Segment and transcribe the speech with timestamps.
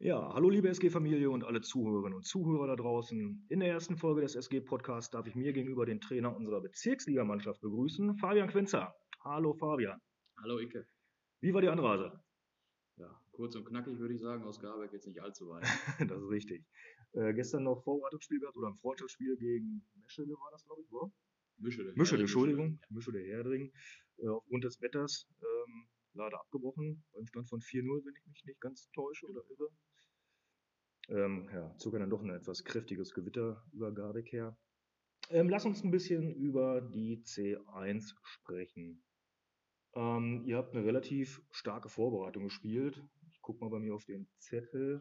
[0.00, 3.44] Ja, hallo liebe SG-Familie und alle Zuhörerinnen und Zuhörer da draußen.
[3.48, 8.14] In der ersten Folge des SG-Podcasts darf ich mir gegenüber den Trainer unserer Bezirksligamannschaft begrüßen,
[8.14, 8.94] Fabian Quenzer.
[9.24, 10.00] Hallo Fabian.
[10.40, 10.86] Hallo Icke.
[11.40, 12.22] Wie war die Anreise?
[12.94, 15.64] Ja, kurz und knackig würde ich sagen, aus Garbeck jetzt nicht allzu weit.
[16.08, 16.64] das ist richtig.
[17.14, 21.12] Äh, gestern noch Vorbereitungsspiel gehabt oder ein Freundschaftsspiel gegen Meschede war das, glaube ich, wo?
[21.56, 21.92] Mischede.
[21.96, 22.78] Mischede, Entschuldigung.
[22.88, 23.72] Mischede Herdring.
[24.18, 28.60] Äh, aufgrund des Wetters ähm, leider abgebrochen, beim Stand von 4-0, wenn ich mich nicht
[28.60, 29.70] ganz täusche oder irre.
[31.08, 34.56] Ähm, ja, zog dann doch ein etwas kräftiges Gewitter über Garbeck her.
[35.30, 39.02] Ähm, lass uns ein bisschen über die C1 sprechen.
[39.94, 43.02] Ähm, ihr habt eine relativ starke Vorbereitung gespielt.
[43.32, 45.00] Ich gucke mal bei mir auf den Zettel.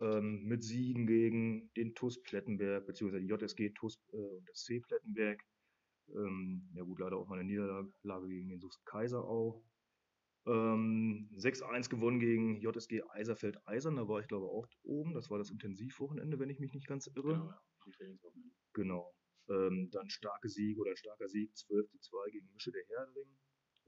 [0.00, 4.80] Ähm, mit Siegen gegen den TUS Plettenberg, beziehungsweise die JSG TUS äh, und das C
[4.80, 5.40] Plettenberg.
[6.08, 9.62] Ähm, ja gut, leider auch mal eine Niederlage gegen den SUS Kaiserau.
[10.44, 15.14] Ähm, 6-1 gewonnen gegen JSG Eiserfeld Eisern, da war ich glaube auch oben.
[15.14, 17.34] Das war das Intensivwochenende, wenn ich mich nicht ganz irre.
[17.34, 17.62] Genau, ja,
[17.96, 18.54] Trainingswochenende.
[18.72, 19.14] Genau.
[19.48, 23.38] Ähm, dann starke Sieg oder ein starker Sieg, 12 2 gegen Mische der Herdring.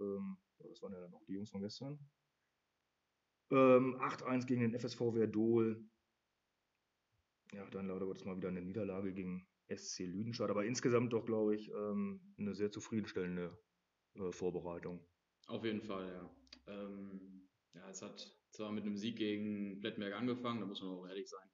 [0.00, 1.98] Ähm, das waren ja dann auch die Jungs von gestern.
[3.50, 5.84] Ähm, 8-1 gegen den FSV Verdol.
[7.52, 11.54] Ja, dann leider Gottes mal wieder eine Niederlage gegen SC Lüdenscheid, aber insgesamt doch, glaube
[11.54, 13.56] ich, ähm, eine sehr zufriedenstellende
[14.14, 15.06] äh, Vorbereitung.
[15.46, 16.36] Auf jeden Fall, ja.
[16.66, 21.06] Ähm, ja, es hat zwar mit einem Sieg gegen Plettenberg angefangen, da muss man auch
[21.06, 21.48] ehrlich sein.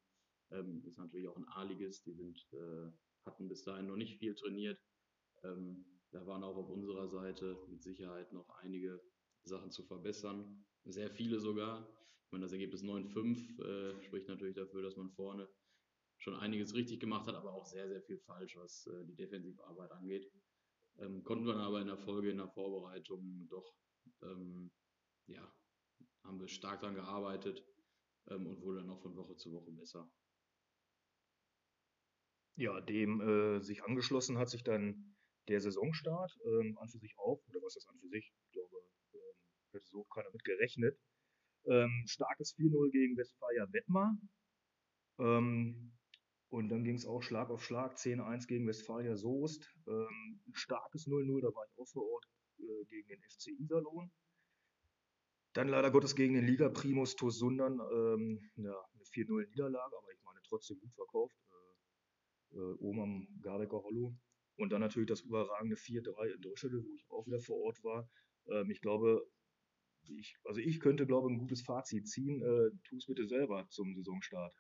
[0.53, 2.91] Ähm, ist natürlich auch ein A-Liges, die sind, äh,
[3.25, 4.79] hatten bis dahin noch nicht viel trainiert.
[5.45, 9.01] Ähm, da waren auch auf unserer Seite mit Sicherheit noch einige
[9.45, 10.65] Sachen zu verbessern.
[10.85, 11.89] Sehr viele sogar.
[12.27, 15.49] Ich meine, das Ergebnis 9-5 äh, spricht natürlich dafür, dass man vorne
[16.19, 19.91] schon einiges richtig gemacht hat, aber auch sehr, sehr viel falsch, was äh, die Defensivarbeit
[19.93, 20.31] angeht.
[20.99, 23.75] Ähm, konnten wir aber in der Folge, in der Vorbereitung doch,
[24.23, 24.71] ähm,
[25.27, 25.55] ja,
[26.25, 27.65] haben wir stark daran gearbeitet
[28.29, 30.11] ähm, und wurde dann auch von Woche zu Woche besser.
[32.57, 35.17] Ja, dem äh, sich angeschlossen hat sich dann
[35.49, 38.33] der Saisonstart ähm, an für sich auch, oder was ist an für sich?
[38.45, 38.77] Ich glaube,
[39.15, 39.21] ähm,
[39.73, 40.99] hätte so keiner mit gerechnet.
[41.67, 44.17] Ähm, starkes 4-0 gegen Westfalia Wettmar.
[45.19, 45.93] Ähm,
[46.49, 49.73] und dann ging es auch Schlag auf Schlag, 10-1 gegen Westfalia Soest.
[49.87, 52.27] Ähm, starkes 0-0, da war ich auch vor Ort
[52.59, 54.11] äh, gegen den FC Iserlohn.
[55.53, 60.41] Dann leider Gottes gegen den Liga-Primus TuS Sundern, ähm, ja, eine 4-0-Niederlage, aber ich meine
[60.49, 61.37] trotzdem gut verkauft.
[61.51, 64.15] Äh, äh, oben am Garbecker Hollow.
[64.57, 68.09] Und dann natürlich das überragende 4-3 in Dröschede, wo ich auch wieder vor Ort war.
[68.49, 69.27] Ähm, ich glaube,
[70.05, 72.43] ich, also ich könnte, glaube ein gutes Fazit ziehen.
[72.43, 74.55] Äh, tu es bitte selber zum Saisonstart.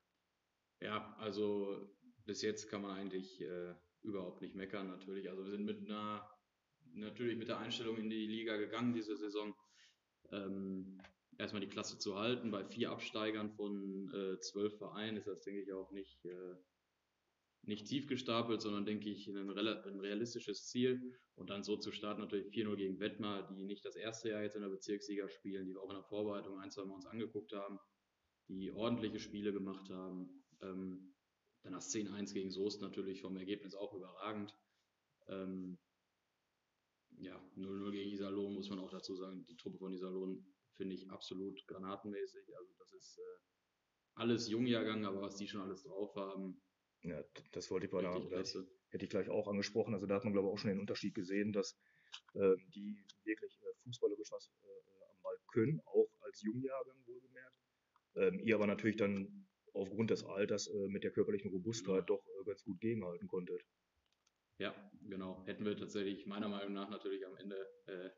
[0.80, 1.90] Ja, also
[2.24, 5.28] bis jetzt kann man eigentlich äh, überhaupt nicht meckern, natürlich.
[5.28, 6.26] Also wir sind mit einer,
[6.92, 9.54] natürlich mit der Einstellung in die Liga gegangen diese Saison.
[10.32, 11.00] Ähm,
[11.38, 12.50] erstmal die Klasse zu halten.
[12.50, 16.54] Bei vier Absteigern von äh, zwölf Vereinen ist das, denke ich, auch nicht, äh,
[17.62, 21.18] nicht tief gestapelt, sondern, denke ich, ein, ein realistisches Ziel.
[21.34, 24.56] Und dann so zu starten, natürlich 4-0 gegen Wettmar, die nicht das erste Jahr jetzt
[24.56, 27.52] in der Bezirksliga spielen, die wir auch in der Vorbereitung ein, zwei Mal uns angeguckt
[27.52, 27.78] haben,
[28.48, 30.44] die ordentliche Spiele gemacht haben.
[30.60, 31.14] Ähm,
[31.62, 34.54] dann das 10-1 gegen Soest natürlich vom Ergebnis auch überragend.
[35.28, 35.78] Ähm,
[37.19, 39.44] ja, 0-0 gegen Iserlohn muss man auch dazu sagen.
[39.47, 40.44] Die Truppe von Iserlohn
[40.76, 42.56] finde ich absolut granatenmäßig.
[42.56, 43.38] Also das ist äh,
[44.15, 46.60] alles Jungjahrgang, aber was die schon alles drauf haben.
[47.03, 47.22] Ja,
[47.53, 49.94] das wollte ich bei der hätte, hätte ich gleich auch angesprochen.
[49.94, 51.78] Also da hat man glaube ich auch schon den Unterschied gesehen, dass
[52.34, 57.56] äh, die wirklich äh, fußballerisch was äh, am Ball können, auch als Jungjahrgang wohlgemerkt.
[58.16, 62.44] Ähm, ihr aber natürlich dann aufgrund des Alters äh, mit der körperlichen Robustheit doch äh,
[62.44, 63.62] ganz gut gegenhalten konntet.
[64.60, 64.75] Ja,
[65.09, 65.43] genau.
[65.47, 67.56] Hätten wir tatsächlich meiner Meinung nach natürlich am Ende
[67.87, 68.10] äh,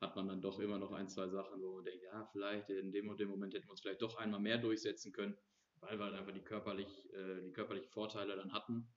[0.00, 2.92] hat man dann doch immer noch ein, zwei Sachen, wo man denkt, ja, vielleicht in
[2.92, 5.36] dem und dem Moment hätten wir uns vielleicht doch einmal mehr durchsetzen können,
[5.80, 8.88] weil wir halt einfach die körperlich, äh, die körperlichen Vorteile dann hatten.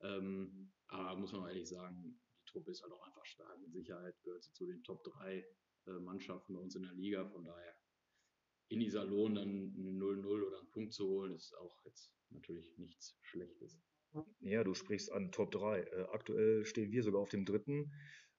[0.00, 3.58] Ähm, aber muss man auch ehrlich sagen, die Truppe ist halt auch einfach stark.
[3.60, 5.46] Mit Sicherheit gehört sie zu den Top 3
[5.86, 7.26] äh, Mannschaften bei uns in der Liga.
[7.26, 7.74] Von daher
[8.68, 13.18] in Iserlohn dann ein 0-0 oder einen Punkt zu holen, ist auch jetzt natürlich nichts
[13.22, 13.80] Schlechtes.
[14.40, 15.80] Ja, du sprichst an Top 3.
[15.80, 17.92] Äh, aktuell stehen wir sogar auf dem dritten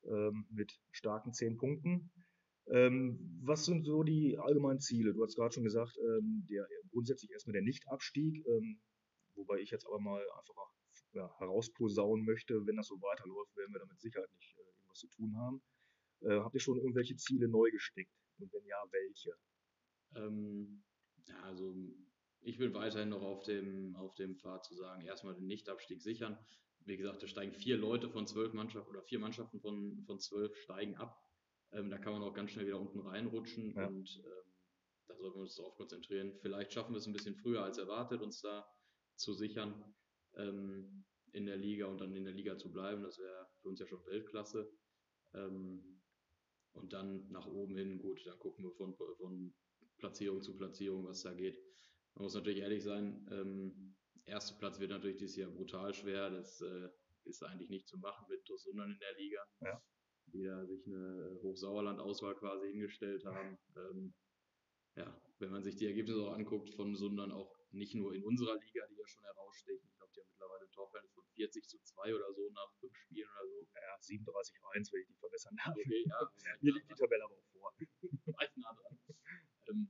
[0.05, 2.11] ähm, mit starken 10 Punkten.
[2.67, 5.13] Ähm, was sind so die allgemeinen Ziele?
[5.13, 8.79] Du hast gerade schon gesagt, ähm, der, grundsätzlich erstmal der Nicht-Abstieg, ähm,
[9.35, 10.55] wobei ich jetzt aber mal einfach
[11.13, 15.07] ja, herausposaunen möchte, wenn das so weiterläuft, werden wir damit Sicherheit nicht äh, irgendwas zu
[15.07, 15.61] tun haben.
[16.21, 18.11] Äh, habt ihr schon irgendwelche Ziele neu gesteckt?
[18.37, 19.33] Und wenn ja, welche?
[20.15, 20.83] Ähm,
[21.25, 21.75] ja, also
[22.41, 26.37] ich will weiterhin noch auf dem, auf dem Pfad zu sagen, erstmal den Nichtabstieg sichern.
[26.85, 30.55] Wie gesagt, da steigen vier Leute von zwölf Mannschaften oder vier Mannschaften von, von zwölf
[30.57, 31.21] steigen ab.
[31.71, 33.75] Ähm, da kann man auch ganz schnell wieder unten reinrutschen.
[33.75, 33.87] Ja.
[33.87, 34.53] Und ähm,
[35.07, 36.33] da sollten wir uns darauf konzentrieren.
[36.41, 38.65] Vielleicht schaffen wir es ein bisschen früher als erwartet, uns da
[39.15, 39.93] zu sichern
[40.35, 43.03] ähm, in der Liga und dann in der Liga zu bleiben.
[43.03, 44.71] Das wäre für uns ja schon Weltklasse.
[45.33, 46.01] Ähm,
[46.73, 49.53] und dann nach oben hin, gut, dann gucken wir von, von
[49.97, 51.59] Platzierung zu Platzierung, was da geht.
[52.19, 53.95] Man muss natürlich ehrlich sein, ähm,
[54.25, 56.29] erster Platz wird natürlich dieses Jahr brutal schwer.
[56.29, 56.89] Das äh,
[57.23, 59.39] ist eigentlich nicht zu machen mit Tosundan in der Liga.
[59.61, 59.81] Ja.
[60.25, 63.57] Die da sich eine Hochsauerland-Auswahl quasi hingestellt haben.
[63.77, 64.13] Ähm,
[64.97, 68.59] ja, wenn man sich die Ergebnisse auch anguckt von Sundern, auch nicht nur in unserer
[68.59, 69.87] Liga, die ja schon herausstechen.
[69.87, 72.97] Ich glaube, die haben mittlerweile ein Torverhältnis von 40 zu 2 oder so nach fünf
[72.97, 73.67] Spielen oder so.
[73.75, 75.73] Ja, 37-1, wenn ich die verbessern darf.
[75.73, 76.31] Okay, ja.
[76.59, 77.73] Mir liegt die Tabelle aber auch vor.
[78.37, 78.99] Weit nah dran.
[79.69, 79.89] Ähm,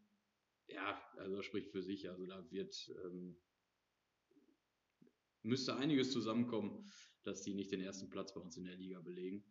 [0.69, 2.10] ja, also spricht für sich.
[2.10, 3.38] Also da wird, ähm,
[5.44, 6.86] müsste einiges zusammenkommen,
[7.24, 9.44] dass die nicht den ersten Platz bei uns in der Liga belegen.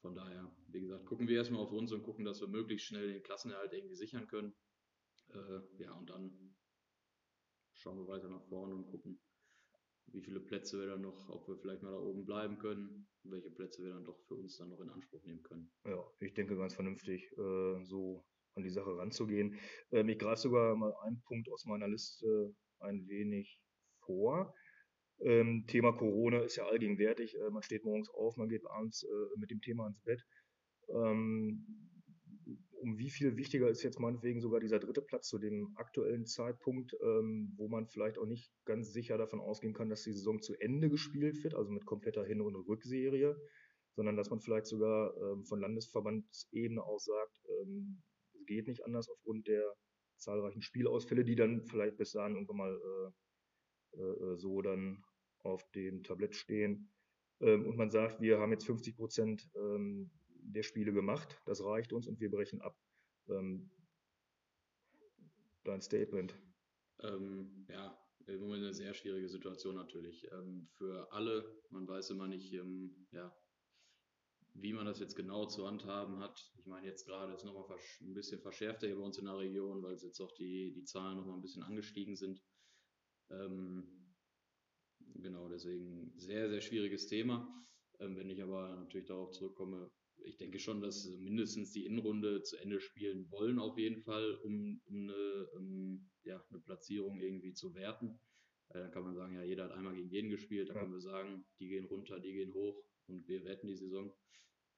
[0.00, 3.12] Von daher, wie gesagt, gucken wir erstmal auf uns und gucken, dass wir möglichst schnell
[3.12, 4.54] den Klassenerhalt irgendwie sichern können.
[5.30, 6.56] Äh, ja, und dann
[7.72, 9.20] schauen wir weiter nach vorne und gucken,
[10.12, 13.50] wie viele Plätze wir dann noch, ob wir vielleicht mal da oben bleiben können, welche
[13.50, 15.70] Plätze wir dann doch für uns dann noch in Anspruch nehmen können.
[15.84, 19.58] Ja, ich denke ganz vernünftig, äh, so an die Sache ranzugehen.
[19.90, 23.60] Ähm, ich greife sogar mal einen Punkt aus meiner Liste ein wenig
[24.04, 24.54] vor.
[25.20, 27.36] Ähm, Thema Corona ist ja allgegenwärtig.
[27.36, 30.22] Äh, man steht morgens auf, man geht abends äh, mit dem Thema ins Bett.
[30.88, 31.66] Ähm,
[32.80, 36.94] um wie viel wichtiger ist jetzt meinetwegen sogar dieser dritte Platz zu dem aktuellen Zeitpunkt,
[37.02, 40.54] ähm, wo man vielleicht auch nicht ganz sicher davon ausgehen kann, dass die Saison zu
[40.60, 43.36] Ende gespielt wird, also mit kompletter Hin- und Rückserie,
[43.96, 48.02] sondern dass man vielleicht sogar ähm, von Landesverbandsebene aus sagt, ähm,
[48.48, 49.62] geht nicht anders aufgrund der
[50.16, 53.12] zahlreichen Spielausfälle, die dann vielleicht bis dahin irgendwann mal
[53.94, 55.04] äh, äh, so dann
[55.44, 56.90] auf dem Tablett stehen.
[57.40, 60.10] Ähm, und man sagt, wir haben jetzt 50 Prozent ähm,
[60.40, 61.40] der Spiele gemacht.
[61.46, 62.76] Das reicht uns und wir brechen ab.
[63.28, 63.70] Ähm,
[65.64, 66.34] dein Statement.
[67.00, 67.96] Ähm, ja,
[68.26, 70.26] im Moment eine sehr schwierige Situation natürlich.
[70.32, 73.32] Ähm, für alle, man weiß immer nicht, ähm, ja,
[74.60, 76.52] wie man das jetzt genau zu handhaben hat.
[76.58, 77.64] Ich meine, jetzt gerade ist nochmal
[78.00, 81.16] ein bisschen verschärfter hier bei uns in der Region, weil jetzt auch die, die Zahlen
[81.16, 82.42] nochmal ein bisschen angestiegen sind.
[83.30, 84.14] Ähm,
[85.14, 87.48] genau, deswegen sehr, sehr schwieriges Thema.
[88.00, 89.90] Ähm, wenn ich aber natürlich darauf zurückkomme,
[90.24, 94.80] ich denke schon, dass mindestens die Innenrunde zu Ende spielen wollen, auf jeden Fall, um,
[94.86, 98.18] um eine, um, ja, eine Platzierung irgendwie zu werten.
[98.70, 100.80] Äh, dann kann man sagen, ja, jeder hat einmal gegen jeden gespielt, da ja.
[100.80, 104.12] können wir sagen, die gehen runter, die gehen hoch und wir wetten die Saison.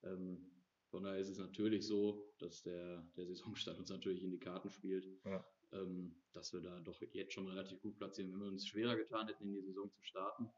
[0.04, 0.50] Ähm,
[0.90, 4.70] von daher ist es natürlich so, dass der, der Saisonstart uns natürlich in die Karten
[4.70, 5.44] spielt, ja.
[5.72, 8.32] ähm, dass wir da doch jetzt schon relativ gut platzieren.
[8.32, 10.50] Wenn wir uns schwerer getan hätten, in die Saison zu starten,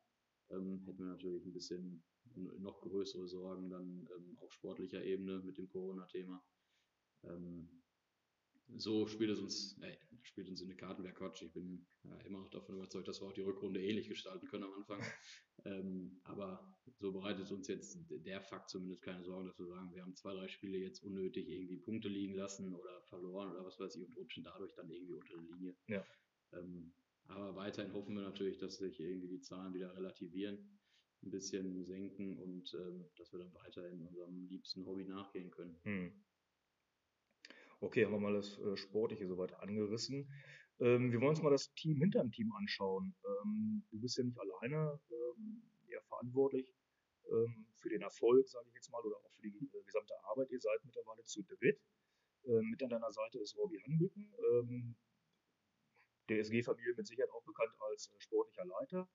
[0.51, 2.03] ähm, hätten wir natürlich ein bisschen
[2.35, 6.43] noch größere Sorgen dann ähm, auf sportlicher Ebene mit dem Corona-Thema.
[7.25, 7.82] Ähm,
[8.77, 11.43] so spielt es uns, äh, spielt uns in die Karten, wäre Quatsch.
[11.43, 14.65] Ich bin ja, immer noch davon überzeugt, dass wir auch die Rückrunde ähnlich gestalten können
[14.65, 15.01] am Anfang.
[15.65, 20.03] ähm, aber so bereitet uns jetzt der Fakt zumindest keine Sorgen, dass wir sagen, wir
[20.03, 23.97] haben zwei, drei Spiele jetzt unnötig irgendwie Punkte liegen lassen oder verloren oder was weiß
[23.97, 25.77] ich und rutschen dadurch dann irgendwie unter die Linie.
[25.89, 26.05] Ja.
[26.53, 26.93] Ähm,
[27.27, 30.79] aber weiterhin hoffen wir natürlich, dass sich irgendwie die Zahlen wieder relativieren
[31.25, 35.79] ein bisschen senken und ähm, dass wir dann weiterhin unserem liebsten Hobby nachgehen können.
[35.85, 36.13] Hm.
[37.83, 40.31] Okay, haben wir mal das äh, Sportliche soweit angerissen.
[40.79, 43.13] Ähm, wir wollen uns mal das Team hinter dem Team anschauen.
[43.25, 46.73] Ähm, du bist ja nicht alleine ähm, ja, verantwortlich
[47.29, 50.49] ähm, für den Erfolg, sage ich jetzt mal, oder auch für die äh, gesamte Arbeit.
[50.53, 51.81] Ihr seid mittlerweile zu dritt.
[52.45, 54.95] Ähm, mit an deiner Seite ist Robbie Hanbücken, ähm,
[56.29, 59.09] der SG-Familie mit Sicherheit auch bekannt als äh, sportlicher Leiter.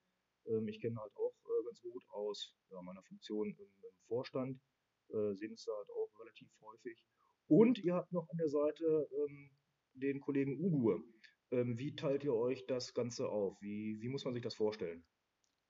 [0.67, 4.61] Ich kenne halt auch äh, ganz gut aus ja, meiner Funktion im, im Vorstand,
[5.09, 7.05] äh, sehen es da halt auch relativ häufig.
[7.47, 9.49] Und ihr habt noch an der Seite ähm,
[9.93, 11.03] den Kollegen Ugur.
[11.51, 13.57] Ähm, wie teilt ihr euch das Ganze auf?
[13.61, 15.03] Wie, wie muss man sich das vorstellen?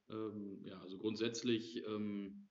[0.09, 2.49] Ähm, ja, also grundsätzlich, ähm,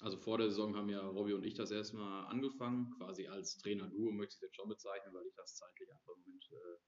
[0.00, 4.12] also vor der Saison haben ja Robby und ich das erstmal angefangen, quasi als Trainer-Duo
[4.12, 6.78] möchte ich es jetzt schon bezeichnen, weil ich das zeitlich einfach im Moment äh,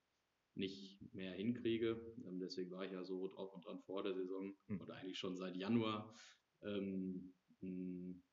[0.54, 2.00] nicht mehr hinkriege.
[2.26, 4.80] Ähm, deswegen war ich ja so drauf und dran vor der Saison mhm.
[4.80, 6.14] oder eigentlich schon seit Januar,
[6.62, 7.34] ähm,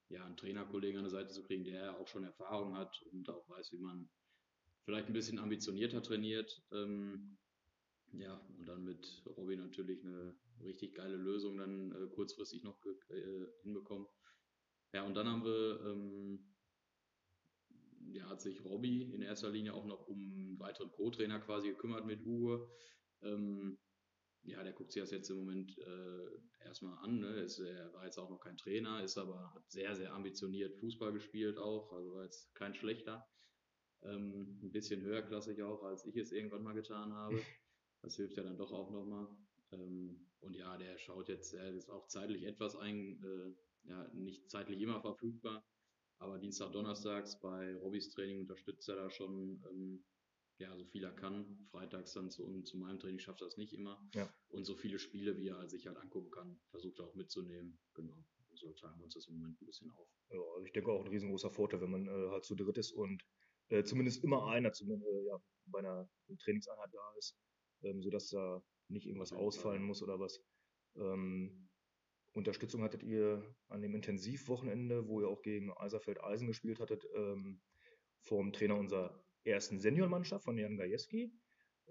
[0.09, 3.47] ja, einen Trainerkollegen an der Seite zu kriegen, der auch schon Erfahrung hat und auch
[3.49, 4.09] weiß, wie man
[4.83, 6.63] vielleicht ein bisschen ambitionierter trainiert.
[6.71, 7.37] Ähm,
[8.13, 13.47] ja, und dann mit Robin natürlich eine richtig geile Lösung dann äh, kurzfristig noch äh,
[13.63, 14.07] hinbekommen.
[14.93, 16.55] Ja, und dann haben wir ähm,
[18.13, 22.05] ja, hat sich Robby in erster Linie auch noch um einen weiteren Co-Trainer quasi gekümmert
[22.05, 22.69] mit Uwe.
[23.21, 23.77] Ähm,
[24.47, 27.19] ja, der guckt sich das jetzt im Moment äh, erstmal an.
[27.19, 27.41] Ne?
[27.41, 31.11] Ist, er war jetzt auch noch kein Trainer, ist aber hat sehr, sehr ambitioniert Fußball
[31.11, 33.27] gespielt auch, also war jetzt kein schlechter.
[34.03, 37.37] Ähm, ein bisschen höherklassig auch, als ich es irgendwann mal getan habe.
[38.03, 39.27] Das hilft ja dann doch auch nochmal.
[39.71, 44.47] Ähm, und ja, der schaut jetzt, er ist auch zeitlich etwas ein, äh, ja, nicht
[44.51, 45.65] zeitlich immer verfügbar,
[46.19, 50.05] aber Dienstag, Donnerstags bei Robbys Training unterstützt er da schon, ähm,
[50.59, 51.67] ja, so viel er kann.
[51.71, 54.01] Freitags dann zu, zu meinem Training schafft er das nicht immer.
[54.13, 54.31] Ja.
[54.49, 57.79] Und so viele Spiele, wie er sich halt angucken kann, versucht er auch mitzunehmen.
[57.93, 58.25] Genau.
[58.53, 60.09] So teilen wir uns das im Moment ein bisschen auf.
[60.31, 62.91] Ja, also ich denke auch ein riesengroßer Vorteil, wenn man äh, halt zu dritt ist
[62.91, 63.23] und
[63.69, 66.09] äh, zumindest immer einer zumindest, äh, ja, bei einer
[66.39, 67.37] Trainingseinheit da ist,
[67.83, 70.41] ähm, sodass da nicht irgendwas ausfallen muss oder was.
[70.95, 71.69] Ähm,
[72.33, 77.61] Unterstützung hattet ihr an dem Intensivwochenende, wo ihr auch gegen Eiserfeld Eisen gespielt hattet, ähm,
[78.21, 81.31] vom Trainer unserer ersten Seniormannschaft von Jan Gajewski.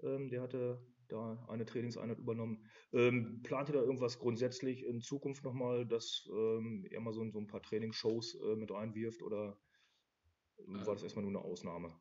[0.03, 2.65] Ähm, der hatte da eine Trainingseinheit übernommen.
[2.91, 7.39] Ähm, plant ihr da irgendwas grundsätzlich in Zukunft nochmal, dass ähm, er mal so, so
[7.39, 9.59] ein paar Trainingsshows äh, mit reinwirft oder
[10.57, 11.93] war das erstmal nur eine Ausnahme?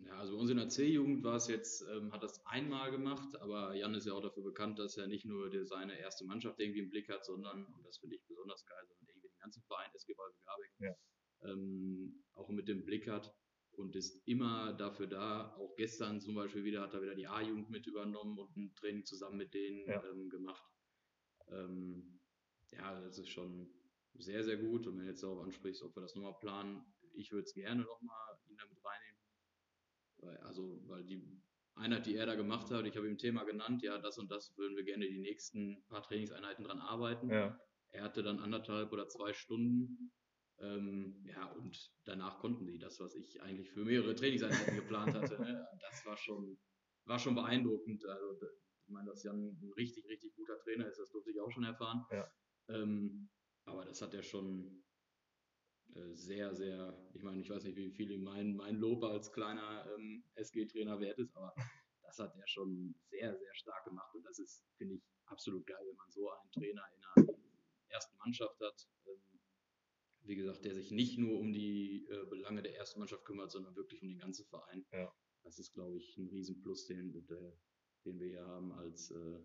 [0.00, 3.36] Ja, also bei uns in der C-Jugend war es jetzt, ähm, hat das einmal gemacht,
[3.40, 6.60] aber Jan ist ja auch dafür bekannt, dass er nicht nur die, seine erste Mannschaft
[6.60, 9.62] irgendwie im Blick hat, sondern, und das finde ich besonders geil, sondern irgendwie den ganzen
[9.64, 11.50] Verein SG Walbe Garbeck ja.
[11.50, 13.34] ähm, auch mit dem Blick hat
[13.78, 15.54] und ist immer dafür da.
[15.56, 19.04] Auch gestern zum Beispiel wieder hat er wieder die A-Jugend mit übernommen und ein Training
[19.04, 20.02] zusammen mit denen Ja.
[20.04, 20.64] ähm, gemacht.
[21.48, 22.20] Ähm,
[22.72, 23.72] ja, das ist schon
[24.14, 24.86] sehr, sehr gut.
[24.86, 27.82] Und wenn du jetzt darauf ansprichst, ob wir das nochmal planen, ich würde es gerne
[27.82, 29.18] nochmal ihn damit reinnehmen.
[30.18, 31.42] Weil, also, weil die
[31.74, 34.56] Einheit, die er da gemacht hat, ich habe ihm Thema genannt, ja, das und das
[34.56, 37.30] würden wir gerne die nächsten paar Trainingseinheiten dran arbeiten.
[37.30, 37.58] Ja,
[37.90, 40.12] Er hatte dann anderthalb oder zwei Stunden.
[40.60, 45.40] Ähm, ja, und danach konnten die das, was ich eigentlich für mehrere Trainingseinheiten geplant hatte.
[45.40, 45.66] Ne?
[45.80, 46.58] Das war schon,
[47.04, 48.04] war schon beeindruckend.
[48.06, 48.40] Also,
[48.86, 51.64] ich meine, dass Jan ein richtig, richtig guter Trainer ist, das durfte ich auch schon
[51.64, 52.04] erfahren.
[52.10, 52.28] Ja.
[52.68, 53.28] Ähm,
[53.64, 54.82] aber das hat er schon
[55.94, 59.86] äh, sehr, sehr, ich meine, ich weiß nicht, wie viel mein, mein Lob als kleiner
[59.94, 61.54] ähm, SG-Trainer wert ist, aber
[62.02, 65.84] das hat er schon sehr, sehr stark gemacht und das ist, finde ich, absolut geil,
[65.86, 67.38] wenn man so einen Trainer in einer
[67.88, 68.88] ersten Mannschaft hat.
[69.06, 69.37] Ähm,
[70.22, 73.76] wie gesagt, der sich nicht nur um die äh, Belange der ersten Mannschaft kümmert, sondern
[73.76, 74.84] wirklich um den ganzen Verein.
[74.92, 75.12] Ja.
[75.42, 77.56] Das ist, glaube ich, ein Riesenplus, den, der,
[78.04, 79.40] den wir hier haben als äh,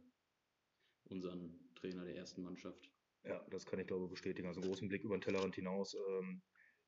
[1.05, 2.91] unseren Trainer der ersten Mannschaft.
[3.23, 4.47] ja, das kann ich glaube bestätigen.
[4.47, 6.41] Also einen großen Blick über den Tellerrand hinaus, ähm,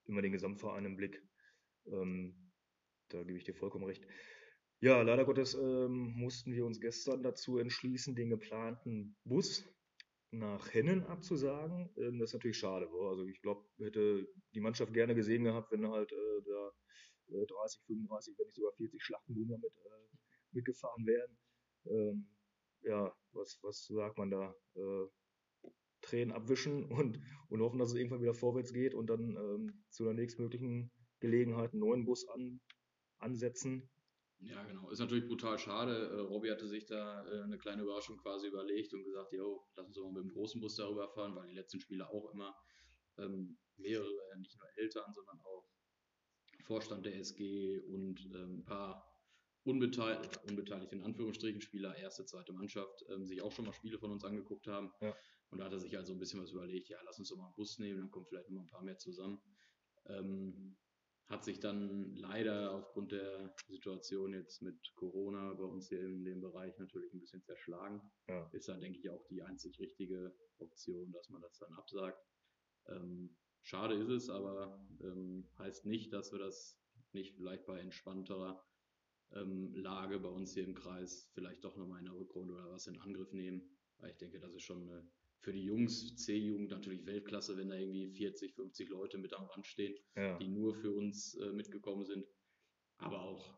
[0.05, 1.21] immer den Gesamtverein im Blick.
[1.85, 2.51] Ähm,
[3.09, 4.05] da gebe ich dir vollkommen recht.
[4.81, 9.63] Ja, leider Gottes ähm, mussten wir uns gestern dazu entschließen, den geplanten Bus
[10.39, 11.89] nach Hennen abzusagen.
[11.97, 12.87] Ähm, das ist natürlich schade.
[12.91, 13.09] Wa?
[13.09, 16.71] Also ich glaube, hätte die Mannschaft gerne gesehen gehabt, wenn halt äh, da
[17.37, 20.17] äh, 30, 35, wenn nicht sogar 40 Schlachtenboomer mit, äh,
[20.51, 21.37] mitgefahren wären.
[21.87, 22.27] Ähm,
[22.81, 24.55] ja, was, was sagt man da?
[24.75, 25.07] Äh,
[26.01, 30.03] Tränen abwischen und, und hoffen, dass es irgendwann wieder vorwärts geht und dann ähm, zu
[30.03, 32.61] der nächstmöglichen Gelegenheit einen neuen Bus an,
[33.17, 33.89] ansetzen.
[34.39, 34.89] Ja, genau.
[34.89, 36.09] Ist natürlich brutal schade.
[36.09, 39.87] Äh, Robby hatte sich da äh, eine kleine Überraschung quasi überlegt und gesagt, jo, lass
[39.87, 42.55] uns doch mal mit dem großen Bus darüber fahren, weil die letzten Spiele auch immer
[43.17, 45.65] ähm, mehrere, äh, nicht nur Eltern, sondern auch
[46.63, 49.05] Vorstand der SG und ähm, ein paar
[49.63, 54.11] unbeteiligt, unbeteiligt in Anführungsstrichen Spieler, erste, zweite Mannschaft, ähm, sich auch schon mal Spiele von
[54.11, 54.91] uns angeguckt haben.
[55.01, 55.15] Ja.
[55.49, 57.45] Und da hat er sich also ein bisschen was überlegt, ja, lass uns doch mal
[57.45, 59.41] einen Bus nehmen, dann kommen vielleicht noch mal ein paar mehr zusammen.
[60.07, 60.77] Ähm,
[61.27, 66.41] hat sich dann leider aufgrund der Situation jetzt mit Corona bei uns hier in dem
[66.41, 68.01] Bereich natürlich ein bisschen zerschlagen.
[68.27, 68.47] Ja.
[68.53, 72.23] Ist dann, denke ich, auch die einzig richtige Option, dass man das dann absagt.
[72.87, 76.79] Ähm, schade ist es, aber ähm, heißt nicht, dass wir das
[77.11, 78.63] nicht vielleicht bei entspannterer
[79.31, 82.87] ähm, Lage bei uns hier im Kreis vielleicht doch nochmal in der Rückrunde oder was
[82.87, 83.63] in Angriff nehmen.
[83.97, 87.75] Weil ich denke, das ist schon eine, für die Jungs, C-Jugend natürlich Weltklasse, wenn da
[87.75, 92.05] irgendwie 40, 50 Leute mit am Rand stehen Ja, die nur für uns äh, mitgekommen
[92.05, 92.25] sind.
[92.97, 93.57] Aber auch,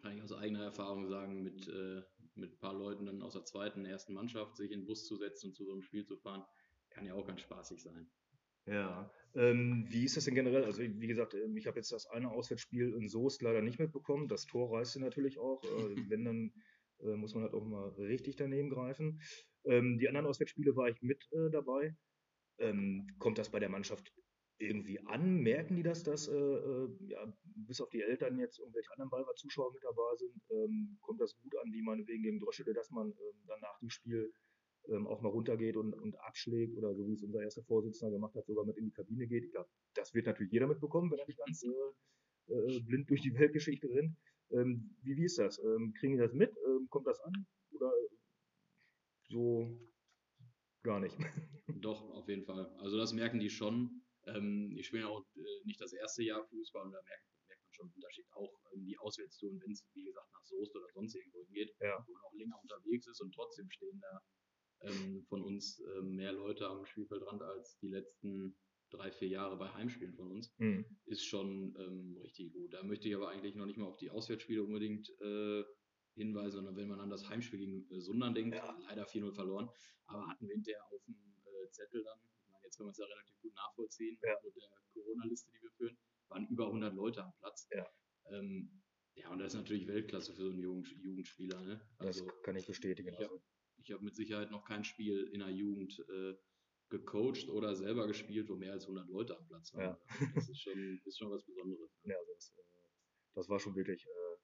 [0.00, 2.02] kann ich aus eigener Erfahrung sagen, mit, äh,
[2.34, 5.16] mit ein paar Leuten dann aus der zweiten, ersten Mannschaft sich in den Bus zu
[5.16, 6.44] setzen und zu so einem Spiel zu fahren,
[6.90, 8.10] kann ja auch ganz spaßig sein.
[8.66, 9.10] ja.
[9.34, 10.64] Ähm, wie ist das denn generell?
[10.64, 14.28] Also wie gesagt, ähm, ich habe jetzt das eine Auswärtsspiel in Soest leider nicht mitbekommen.
[14.28, 15.62] Das Tor reißt natürlich auch.
[15.64, 16.52] Äh, wenn, dann
[17.00, 19.20] äh, muss man halt auch mal richtig daneben greifen.
[19.64, 21.94] Ähm, die anderen Auswärtsspiele war ich mit äh, dabei.
[22.58, 24.12] Ähm, kommt das bei der Mannschaft
[24.58, 25.40] irgendwie an?
[25.40, 29.72] Merken die das, dass äh, äh, ja, bis auf die Eltern jetzt irgendwelche anderen Balver-Zuschauer
[29.72, 30.42] mit dabei sind?
[30.50, 33.90] Ähm, kommt das gut an, wie meinetwegen gegen Droschede, dass man ähm, dann nach dem
[33.90, 34.32] Spiel
[34.88, 38.34] ähm, auch mal runtergeht und, und abschlägt oder so wie es unser erster Vorsitzender gemacht
[38.34, 39.44] hat, sogar mit in die Kabine geht.
[39.44, 43.22] Ich glaube, das wird natürlich jeder mitbekommen, wenn er nicht ganz äh, äh, blind durch
[43.22, 44.16] die Weltgeschichte rennt.
[44.50, 45.58] Ähm, wie, wie ist das?
[45.58, 46.50] Ähm, kriegen die das mit?
[46.66, 47.46] Ähm, kommt das an?
[47.72, 47.92] Oder
[49.32, 49.66] so
[50.82, 51.16] gar nicht?
[51.82, 52.66] Doch, auf jeden Fall.
[52.78, 54.02] Also das merken die schon.
[54.26, 57.72] Ähm, die spielen auch äh, nicht das erste Jahr Fußball und da merkt, merkt man
[57.72, 58.26] schon ein Unterschied.
[58.32, 62.04] Auch ähm, die Auswärtstouren, wenn es, wie gesagt, nach Soest oder sonst irgendwo hingeht, Ja.
[62.06, 64.22] wo man auch länger unterwegs ist und trotzdem stehen da
[64.82, 68.56] ähm, von uns mehr Leute am Spielfeldrand als die letzten
[68.90, 70.84] drei, vier Jahre bei Heimspielen von uns, Mhm.
[71.06, 72.74] ist schon ähm, richtig gut.
[72.74, 75.64] Da möchte ich aber eigentlich noch nicht mal auf die Auswärtsspiele unbedingt äh,
[76.14, 78.78] hinweisen, sondern wenn man an das Heimspiel gegen äh, Sundern denkt, Ja.
[78.88, 79.68] leider 4-0 verloren,
[80.06, 81.14] aber hatten wir hinterher auf dem
[81.44, 84.36] äh, Zettel dann, ich meine, jetzt können wir es ja relativ gut nachvollziehen, Ja.
[84.44, 87.66] mit der Corona-Liste, die wir führen, waren über 100 Leute am Platz.
[87.72, 87.86] Ja.
[88.30, 88.82] Ähm,
[89.14, 91.60] ja, und das ist natürlich Weltklasse für so einen Jugend Jugendspieler.
[91.62, 91.80] Ne?
[91.98, 93.14] Das Also kann ich bestätigen.
[93.14, 93.42] Also,
[93.76, 96.34] ich habe mit Sicherheit noch kein Spiel in der Jugend äh,
[96.88, 99.96] gecoacht oder selber gespielt, wo mehr als 100 Leute am Platz waren.
[99.96, 99.98] Ja.
[100.08, 101.90] Also das ist schon, ist schon was Besonderes.
[102.04, 102.62] ja, also das, äh,
[103.34, 104.36] das war schon wirklich äh,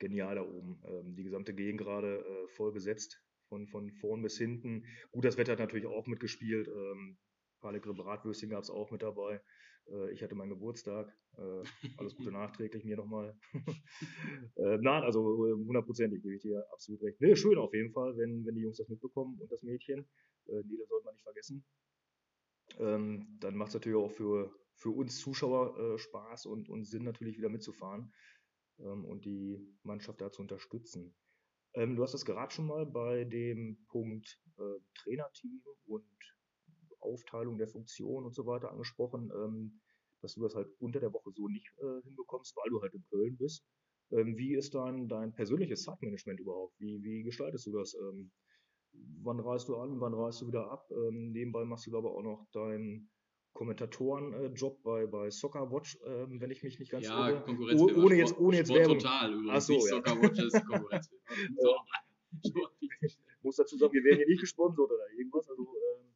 [0.00, 0.82] genial da oben.
[0.84, 4.84] Ähm, die gesamte Gegend gerade äh, voll besetzt, von, von vorn bis hinten.
[5.12, 6.66] Gut, das Wetter hat natürlich auch mitgespielt.
[6.68, 9.40] Ähm, ein paar leckere Bratwürstchen gab es auch mit dabei.
[9.88, 11.14] Äh, ich hatte meinen Geburtstag.
[11.36, 11.62] Äh,
[11.98, 13.38] alles Gute nachträglich mir nochmal.
[14.56, 17.20] äh, nein, also äh, hundertprozentig gebe ich dir absolut recht.
[17.20, 20.08] Nee, schön auf jeden Fall, wenn, wenn die Jungs das mitbekommen und das Mädchen.
[20.46, 21.64] Äh, Nele sollte man nicht vergessen.
[22.78, 27.02] Ähm, dann macht es natürlich auch für, für uns Zuschauer äh, Spaß und, und Sinn
[27.02, 28.12] natürlich wieder mitzufahren
[28.80, 31.14] ähm, und die Mannschaft da zu unterstützen.
[31.74, 36.04] Ähm, du hast es gerade schon mal bei dem Punkt äh, Trainerteam und
[37.00, 39.80] Aufteilung der Funktion und so weiter angesprochen, ähm,
[40.20, 43.04] dass du das halt unter der Woche so nicht äh, hinbekommst, weil du halt in
[43.08, 43.64] Köln bist.
[44.10, 46.74] Ähm, wie ist dein, dein persönliches Zeitmanagement überhaupt?
[46.78, 47.94] Wie, wie gestaltest du das?
[47.94, 48.32] Ähm,
[49.22, 50.90] wann reist du an, wann reist du wieder ab?
[50.90, 53.10] Ähm, nebenbei machst du aber auch noch deinen
[53.60, 57.42] Kommentatorenjob bei, bei Soccer Watch, ähm, wenn ich mich nicht ganz ja, irre.
[57.42, 57.78] Konkurrenz.
[57.78, 58.98] Oh, ohne jetzt, ohne jetzt Werbung.
[58.98, 59.50] total übrigens.
[59.52, 59.90] Ach so, nicht ja.
[59.96, 61.10] Soccer Watch ist Konkurrenz.
[61.58, 61.76] so,
[62.48, 62.72] Sport-
[63.42, 65.46] muss dazu sagen, wir werden hier nicht gesponsert oder irgendwas.
[65.50, 66.06] Also, ähm,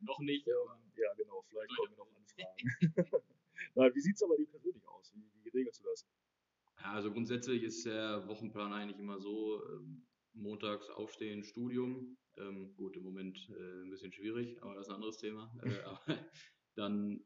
[0.00, 2.08] noch nicht, aber ja, genau, vielleicht kommen wir noch
[2.96, 3.22] Anfragen.
[3.74, 5.12] Nein, wie sieht es aber dir persönlich aus?
[5.14, 6.06] Wie, wie regelst du das?
[6.80, 12.16] Ja, also grundsätzlich ist der Wochenplan eigentlich immer so, ähm, montags aufstehen, Studium.
[12.36, 15.54] Ähm, gut, im Moment äh, ein bisschen schwierig, aber das ist ein anderes Thema.
[15.62, 16.18] Äh, aber
[16.74, 17.24] dann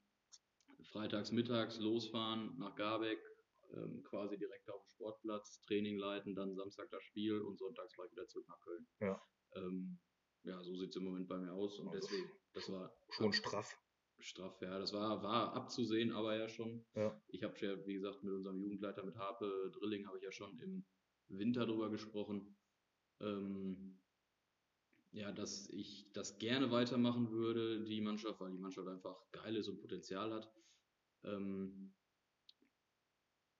[0.84, 3.20] freitags mittags losfahren nach Garbeck,
[3.74, 8.12] ähm, quasi direkt auf dem Sportplatz, Training leiten, dann Samstag das Spiel und sonntags ich
[8.12, 8.86] wieder zurück nach Köln.
[9.00, 9.22] Ja.
[9.56, 9.98] Ähm,
[10.44, 13.32] ja, so sieht es im Moment bei mir aus und Also deswegen, das war Schon
[13.32, 13.76] straff.
[14.20, 14.78] straff, ja.
[14.78, 16.86] Das war, war abzusehen, aber ja schon.
[16.94, 17.20] Ja.
[17.28, 20.58] Ich habe ja, wie gesagt, mit unserem Jugendleiter, mit Harpe Drilling, habe ich ja schon
[20.60, 20.86] im
[21.28, 22.56] Winter drüber gesprochen.
[23.20, 24.00] Ähm,
[25.12, 29.68] ja, dass ich das gerne weitermachen würde, die Mannschaft, weil die Mannschaft einfach geil ist
[29.68, 30.52] und Potenzial hat.
[31.24, 31.94] Ähm,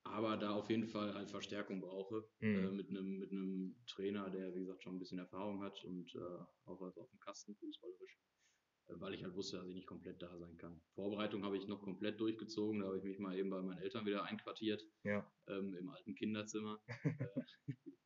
[0.05, 2.67] aber da auf jeden Fall halt Verstärkung brauche Mhm.
[2.67, 6.15] äh, mit einem mit einem Trainer, der wie gesagt schon ein bisschen Erfahrung hat und
[6.15, 6.19] äh,
[6.65, 8.19] auch was auf dem Kasten fußballerisch,
[8.89, 10.81] äh, weil ich halt wusste, dass ich nicht komplett da sein kann.
[10.95, 14.07] Vorbereitung habe ich noch komplett durchgezogen, da habe ich mich mal eben bei meinen Eltern
[14.07, 15.31] wieder einquartiert Ja.
[15.49, 16.81] ähm, im alten Kinderzimmer
[17.19, 17.27] äh,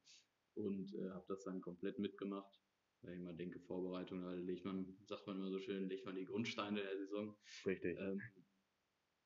[0.54, 2.60] und äh, habe das dann komplett mitgemacht.
[3.02, 6.14] Wenn ich mal denke, Vorbereitung, da legt man, sagt man immer so schön, legt man
[6.14, 7.36] die Grundsteine der Saison.
[7.66, 7.98] Richtig.
[7.98, 8.20] Ähm,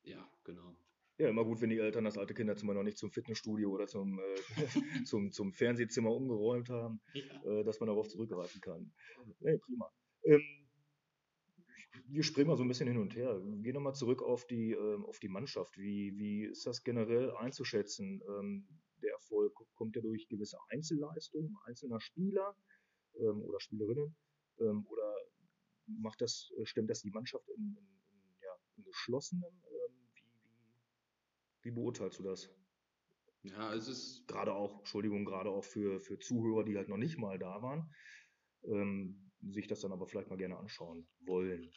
[0.02, 0.76] ja, genau.
[1.18, 4.18] Ja, immer gut, wenn die Eltern das alte Kinderzimmer noch nicht zum Fitnessstudio oder zum,
[4.18, 4.36] äh,
[5.06, 8.92] zum, zum Fernsehzimmer umgeräumt haben, äh, dass man darauf zurückgreifen kann.
[9.40, 9.90] Nee, prima.
[10.24, 10.42] Ähm,
[12.08, 13.40] wir springen mal so ein bisschen hin und her.
[13.62, 15.76] Gehen nochmal zurück auf die, ähm, auf die Mannschaft.
[15.78, 18.22] Wie, wie ist das generell einzuschätzen?
[18.28, 18.68] Ähm,
[19.02, 22.54] der Erfolg kommt ja durch gewisse Einzelleistungen einzelner Spieler
[23.20, 24.16] ähm, oder Spielerinnen?
[24.59, 25.14] Ähm, oder
[25.87, 29.44] macht das, äh, stemmt das die Mannschaft in, in, in, ja, in geschlossenem?
[29.44, 30.74] Ähm, wie, wie,
[31.62, 32.50] wie beurteilst du das?
[33.42, 37.18] Ja, es ist Gerade auch, Entschuldigung, gerade auch für, für Zuhörer, die halt noch nicht
[37.18, 37.94] mal da waren,
[38.64, 41.70] ähm, sich das dann aber vielleicht mal gerne anschauen wollen.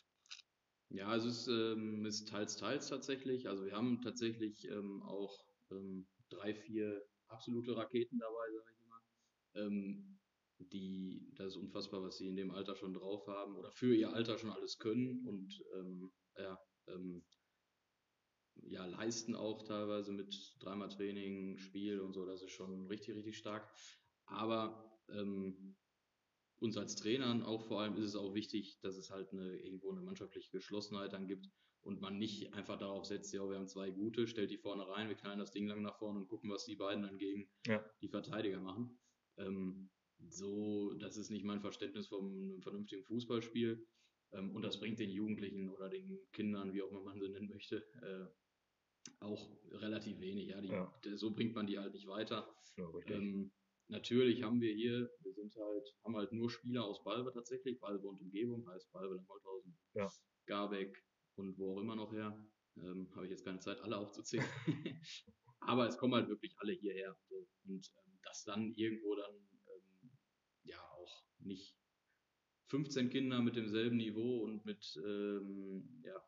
[0.89, 3.47] Ja, es ist, ähm, ist teils, teils tatsächlich.
[3.47, 10.18] Also wir haben tatsächlich ähm, auch ähm, drei, vier absolute Raketen dabei, sage ich immer.
[10.60, 14.13] Die, das ist unfassbar, was sie in dem Alter schon drauf haben oder für ihr
[14.13, 17.24] Alter schon alles können und ähm, ja, ähm,
[18.56, 22.26] ja, leisten auch teilweise mit dreimal Training, Spiel und so.
[22.26, 23.72] Das ist schon richtig, richtig stark.
[24.26, 25.78] Aber ähm,
[26.60, 29.91] uns als Trainern auch vor allem ist es auch wichtig, dass es halt eine, irgendwo
[29.91, 31.50] eine mannschaftliche Geschlossenheit dann gibt
[31.82, 35.08] und man nicht einfach darauf setzt, ja, wir haben zwei gute, stellt die vorne rein,
[35.08, 37.84] wir knallen das Ding lang nach vorne und gucken, was die beiden dann gegen Ja.
[38.02, 39.00] die Verteidiger machen.
[39.38, 39.89] Ähm,
[40.27, 43.86] so, das ist nicht mein Verständnis vom vernünftigen Fußballspiel.
[44.32, 47.49] Ähm, und das bringt den Jugendlichen oder den Kindern, wie auch immer man sie nennen
[47.49, 48.27] möchte, äh,
[49.21, 50.49] auch relativ wenig.
[50.49, 50.93] Ja, die, Ja.
[51.15, 52.53] so bringt man die halt nicht weiter.
[52.77, 52.88] Ja.
[53.08, 53.51] Ähm,
[53.88, 58.08] natürlich haben wir hier, wir sind halt, haben halt nur Spieler aus Balve tatsächlich, Balve
[58.08, 60.10] und Umgebung, heißt Balve, Langholthausen, Ja.
[60.45, 61.03] Garbeck
[61.36, 62.38] und wo auch immer noch her.
[62.77, 64.45] Ähm, Habe ich jetzt keine Zeit, alle aufzuzählen.
[65.62, 67.17] aber es kommen halt wirklich alle hierher.
[67.29, 67.47] So.
[67.65, 69.48] Und ähm, dass dann irgendwo dann
[71.39, 71.75] nicht
[72.67, 76.23] 15 Kinder mit demselben Niveau und mit, ähm, ja,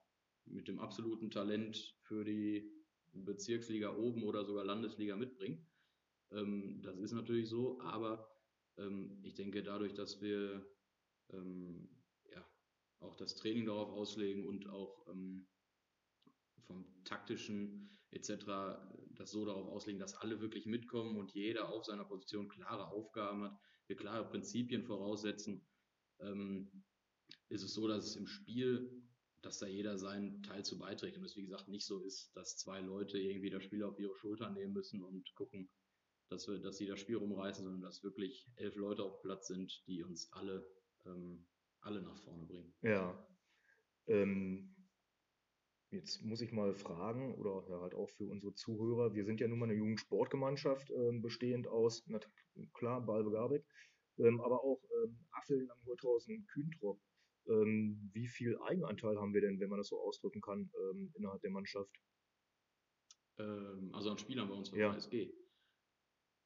[0.46, 2.72] mit dem absoluten Talent für die
[3.14, 5.68] Bezirksliga oben oder sogar Landesliga mitbringen.
[6.32, 8.28] Ähm, das ist natürlich so, aber
[8.78, 10.66] ähm, ich denke dadurch, dass wir
[11.32, 11.90] ähm,
[12.32, 12.46] ja,
[13.00, 15.48] auch das Training darauf auslegen und auch ähm,
[17.12, 18.46] taktischen etc.
[19.16, 23.44] das so darauf auslegen, dass alle wirklich mitkommen und jeder auf seiner Position klare Aufgaben
[23.44, 25.66] hat, wir klare Prinzipien voraussetzen,
[26.20, 26.84] ähm,
[27.50, 29.04] ist es so, dass es im Spiel,
[29.42, 32.58] dass da jeder seinen Teil zu beiträgt und es wie gesagt nicht so ist, dass
[32.58, 35.70] zwei Leute irgendwie das Spiel auf ihre Schulter nehmen müssen und gucken,
[36.30, 39.84] dass wir, dass sie das Spiel rumreißen, sondern dass wirklich elf Leute auf Platz sind,
[39.88, 40.66] die uns alle,
[41.06, 41.46] ähm,
[41.82, 42.74] alle nach vorne bringen.
[42.82, 43.28] Ja.
[44.08, 44.81] Ähm,
[45.92, 49.48] jetzt muss ich mal fragen, oder ja, halt auch für unsere Zuhörer, wir sind ja
[49.48, 52.20] nun mal eine Jugendsportgemeinschaft, ähm, bestehend aus, na
[52.74, 53.64] klar, Balbe
[54.18, 57.00] ähm, aber auch ähm, Affeln, Langholthausen, Kühntrop.
[57.48, 61.42] Ähm, wie viel Eigenanteil haben wir denn, wenn man das so ausdrücken kann, ähm, innerhalb
[61.42, 61.92] der Mannschaft?
[63.40, 64.94] Ähm, also an Spielern bei uns von ja.
[64.94, 65.34] HSG.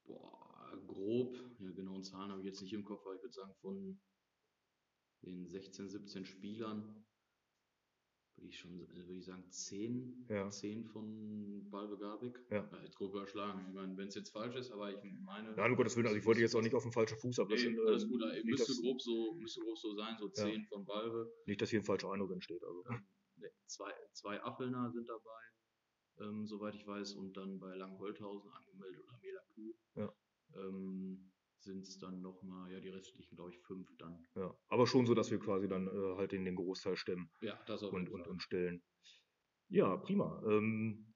[0.05, 3.53] Boah, grob, ja, genauen Zahlen habe ich jetzt nicht im Kopf, aber ich würde sagen,
[3.55, 3.99] von
[5.23, 7.05] den 16, 17 Spielern
[8.37, 10.49] würde ich schon, würde ich sagen, 10, ja.
[10.49, 12.39] 10 von Balbegabik.
[12.49, 12.57] Ja.
[12.71, 12.83] ja.
[12.83, 13.65] Jetzt grob überschlagen.
[13.67, 15.53] Ich meine, wenn es jetzt falsch ist, aber ich meine.
[15.55, 17.73] Nein, um Gottes Willen, also ich wollte jetzt auch nicht auf den falschen Fuß ablösen.
[17.73, 20.67] Nee, alles gut, äh, müsste, das, grob so, müsste grob so sein, so 10 ja.
[20.69, 21.31] von Balbe.
[21.45, 22.63] Nicht, dass hier ein falscher Eindruck entsteht.
[22.63, 22.83] Also.
[22.89, 23.05] Ähm,
[23.67, 25.41] zwei, zwei Appelner sind dabei
[26.19, 29.75] ähm, soweit ich weiß, und dann bei Langholthausen angemeldet oder Melakü.
[29.95, 30.13] Ja.
[30.55, 31.31] Ähm,
[31.65, 34.25] sind es dann nochmal, ja, die restlichen, glaube ich, fünf dann.
[34.35, 37.29] Ja, aber schon so, dass wir quasi dann äh, halt in den Großteil stemmen.
[37.41, 37.91] Ja, das auch.
[37.91, 38.83] Und, und, und stellen.
[39.67, 40.41] Ja, prima.
[40.47, 41.13] Ähm,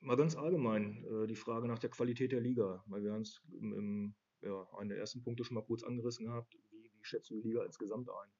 [0.00, 3.42] mal ganz allgemein äh, die Frage nach der Qualität der Liga, weil wir haben es
[3.50, 6.54] im, ja, einen der ersten Punkte schon mal kurz angerissen gehabt.
[6.70, 8.30] Wie, wie schätzt du die Liga insgesamt ein?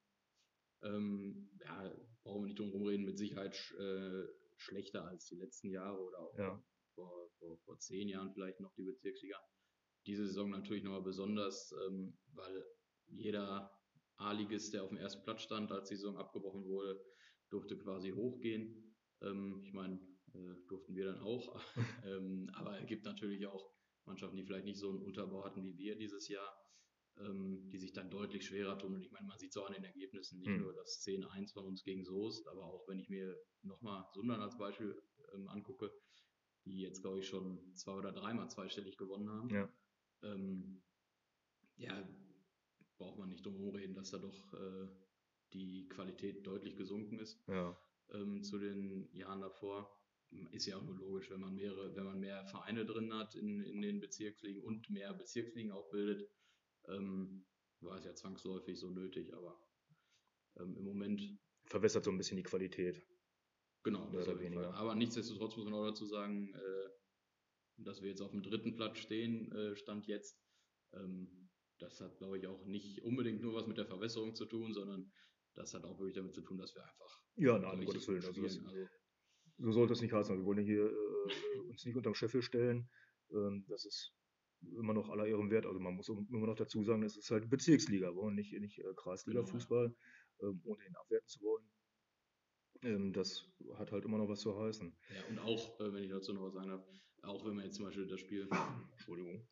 [0.83, 1.91] Ähm, ja,
[2.23, 4.27] brauchen wir nicht drum reden, mit Sicherheit äh,
[4.57, 6.63] schlechter als die letzten Jahre oder auch ja.
[6.93, 9.37] vor, vor, vor zehn Jahren vielleicht noch die Bezirksliga.
[10.05, 12.65] Diese Saison natürlich nochmal besonders, ähm, weil
[13.07, 13.71] jeder
[14.17, 16.99] A-Ligist, der auf dem ersten Platz stand, als die Saison abgebrochen wurde,
[17.49, 18.95] durfte quasi hochgehen.
[19.21, 19.99] Ähm, ich meine,
[20.33, 21.59] äh, durften wir dann auch.
[22.05, 23.71] ähm, aber es gibt natürlich auch
[24.05, 26.55] Mannschaften, die vielleicht nicht so einen Unterbau hatten wie wir dieses Jahr,
[27.17, 28.93] ähm, die sich dann deutlich schwerer tun.
[28.93, 30.61] Und ich meine, man sieht es auch an den Ergebnissen, nicht mhm.
[30.61, 34.57] nur das 10-1 von uns gegen Soest, aber auch wenn ich mir nochmal Sundern als
[34.57, 35.01] Beispiel
[35.33, 35.91] ähm, angucke,
[36.65, 39.49] die jetzt, glaube ich, schon zwei oder dreimal zweistellig gewonnen haben.
[39.49, 39.69] Ja.
[40.23, 40.81] Ähm,
[41.77, 42.07] ja,
[42.97, 44.87] braucht man nicht drum reden, dass da doch äh,
[45.53, 47.77] die Qualität deutlich gesunken ist ja.
[48.13, 49.91] ähm, zu den Jahren davor.
[50.51, 53.61] Ist ja auch nur logisch, wenn man mehrere, wenn man mehr Vereine drin hat in,
[53.61, 56.29] in den Bezirksligen und mehr Bezirksligen auch bildet,
[56.87, 57.45] ähm,
[57.79, 59.57] war es ja zwangsläufig so nötig, aber
[60.57, 61.21] ähm, im Moment.
[61.65, 63.05] Verwässert so ein bisschen die Qualität.
[63.83, 64.73] Genau, das auf weniger.
[64.73, 66.89] Aber nichtsdestotrotz muss man auch dazu sagen, äh,
[67.77, 70.39] dass wir jetzt auf dem dritten Platz stehen, äh, stand jetzt.
[70.93, 74.73] Ähm, das hat, glaube ich, auch nicht unbedingt nur was mit der Verwässerung zu tun,
[74.73, 75.11] sondern
[75.55, 77.21] das hat auch wirklich damit zu tun, dass wir einfach.
[77.35, 78.23] Ja, nein, um Gottes Willen.
[78.23, 78.87] Also, das, also
[79.57, 80.31] so sollte es nicht heißen.
[80.31, 82.89] Also wir wollen hier äh, uns nicht unterm Scheffel stellen.
[83.31, 84.13] Ähm, das ist
[84.77, 85.65] immer noch aller Ehren wert.
[85.65, 88.93] Also man muss immer noch dazu sagen, es ist halt Bezirksliga, wollen nicht, nicht äh,
[88.95, 89.93] Kreisliga-Fußball,
[90.39, 91.65] genau, ähm, ohne ihn abwerten zu wollen.
[92.83, 94.95] Ähm, das hat halt immer noch was zu heißen.
[95.13, 96.85] Ja, und auch, äh, wenn ich dazu noch was sagen darf,
[97.27, 98.47] auch wenn man jetzt zum Beispiel das Spiel,
[98.93, 99.47] Entschuldigung,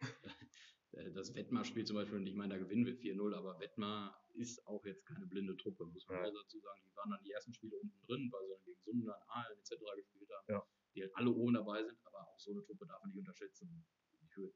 [0.91, 4.65] äh, das Wettmar-Spiel zum Beispiel, und ich meine, da gewinnen wir 4-0, aber Wettmar ist
[4.67, 6.29] auch jetzt keine blinde Truppe, muss man ja.
[6.29, 6.81] auch dazu sagen.
[6.85, 9.71] Die waren dann die ersten Spiele unten drin, weil sie dann gegen Sundern, Aalen etc.
[9.95, 10.67] gespielt haben, ja.
[10.95, 13.85] die halt alle oben dabei sind, aber auch so eine Truppe darf man nicht unterschätzen.
[14.29, 14.53] Ich würde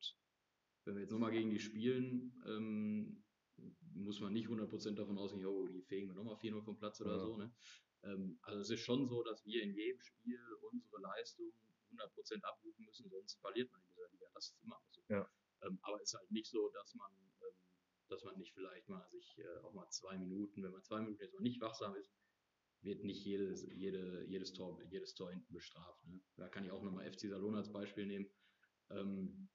[0.88, 3.22] wenn wir jetzt nochmal gegen die spielen, ähm,
[3.94, 7.18] muss man nicht 100% davon ausgehen, oh, die fegen wir nochmal 4-0 vom Platz oder
[7.18, 7.20] ja.
[7.20, 7.36] so.
[7.36, 7.52] Ne?
[8.04, 10.40] Ähm, also es ist schon so, dass wir in jedem Spiel
[10.72, 11.52] unsere Leistung
[11.92, 14.28] 100% abrufen müssen, sonst verliert man in dieser Liga.
[14.34, 15.02] Das ist immer so.
[15.10, 15.30] Ja.
[15.64, 17.56] Ähm, aber es ist halt nicht so, dass man, ähm,
[18.10, 21.22] dass man nicht vielleicht mal sich äh, auch mal zwei Minuten, wenn man zwei Minuten
[21.22, 22.12] jetzt noch nicht wachsam ist,
[22.82, 26.06] wird nicht jedes, jede, jedes, Tor, jedes Tor hinten bestraft.
[26.06, 26.22] Ne?
[26.36, 28.30] Da kann ich auch nochmal FC Salon als Beispiel nehmen.
[28.92, 29.50] Ähm,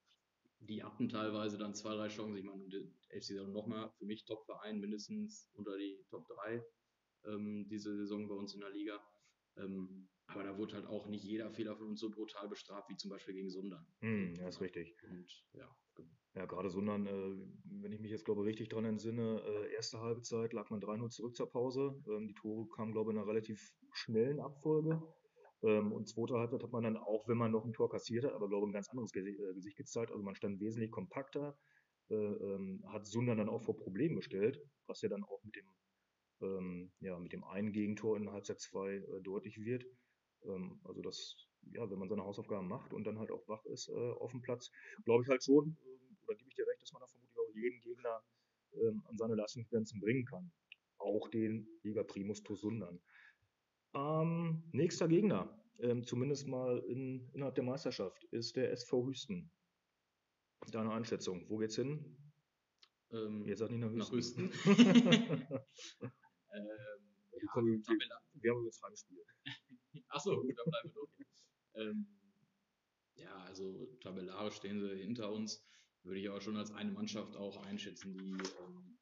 [0.59, 2.37] die hatten teilweise dann zwei, drei Chancen.
[2.37, 2.65] Ich meine,
[3.11, 6.65] FC Salon nochmal für mich Top-Verein, mindestens unter die Top 3
[7.25, 9.01] ähm, diese Saison bei uns in der Liga.
[9.57, 12.97] Ähm, aber da wurde halt auch nicht jeder Fehler von uns so brutal bestraft wie
[12.97, 13.87] zum Beispiel gegen Sundern.
[14.01, 14.97] Mm, ja, ist richtig.
[15.09, 16.11] Und ja, genau.
[16.35, 17.37] Ja, gerade Sundern, äh,
[17.83, 21.37] wenn ich mich jetzt glaube richtig dran entsinne, äh, erste Halbzeit lag man 3-0 zurück
[21.37, 22.03] zur Pause.
[22.09, 25.03] Ähm, die Tore kamen, glaube ich, in einer relativ schnellen Abfolge.
[25.63, 28.33] Ähm, und zweite Halbzeit hat man dann auch, wenn man noch ein Tor kassiert hat,
[28.33, 30.11] aber glaube ich ein ganz anderes Gesicht, äh, Gesicht gezeigt.
[30.11, 31.57] Also man stand wesentlich kompakter,
[32.11, 35.67] äh, ähm, hat Sundern dann auch vor Probleme gestellt, was ja dann auch mit dem,
[36.41, 39.85] ähm, ja, mit dem einen Gegentor in Halbzeit 2 äh, deutlich wird.
[40.45, 41.37] Ähm, also das,
[41.73, 44.43] ja, wenn man seine Hausaufgaben macht und dann halt auch wach ist äh, auf dem
[44.43, 44.71] Platz,
[45.05, 47.55] glaube ich halt schon, ähm, oder gebe ich dir recht, dass man da vermutlich auch
[47.55, 48.23] jeden Gegner
[48.75, 50.53] ähm, an seine Leistungsgrenzen bringen kann.
[50.99, 53.01] Auch den Liga Primus Tosundern.
[53.95, 59.51] Ähm, nächster Gegner, ähm, zumindest mal in, innerhalb der Meisterschaft, ist der SV Hüsten.
[60.71, 62.17] Deine Einschätzung, wo geht's hin?
[63.11, 64.47] Ähm, Jetzt sag nicht nach Hüsten.
[64.47, 64.65] nach Hüsten.
[66.01, 66.13] ähm,
[67.33, 67.83] Ja, komm, wir,
[68.35, 69.23] wir haben jetzt Heimspiel.
[70.09, 71.09] Achso, gut, dann bleiben wir doch.
[71.75, 72.07] Ähm,
[73.15, 75.65] ja, also tabellarisch stehen sie hinter uns.
[76.03, 78.99] Würde ich aber schon als eine Mannschaft auch einschätzen, die ähm,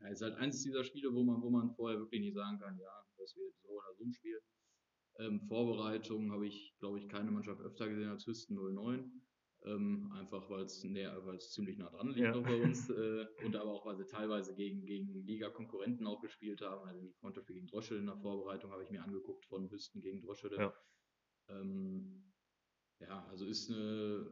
[0.00, 2.78] ja, ist halt eins dieser Spiele, wo man, wo man vorher wirklich nicht sagen kann,
[2.78, 4.40] ja, das wird so oder so ein Spiel.
[5.18, 9.20] Ähm, Vorbereitung habe ich, glaube ich, keine Mannschaft öfter gesehen als Hüsten 09.
[9.62, 12.34] Ähm, einfach weil es näher, weil es ziemlich nah dran liegt Ja.
[12.34, 16.62] auch bei uns äh, und aber auch weil sie teilweise gegen, gegen Liga-Konkurrenten auch gespielt
[16.62, 16.86] haben.
[16.88, 20.22] Also die Freundschaft gegen Droschel in der Vorbereitung habe ich mir angeguckt von Hüsten gegen
[20.22, 20.50] Droschel.
[20.56, 20.72] Ja.
[21.48, 22.32] Ähm,
[23.00, 24.30] ja, also ist eine,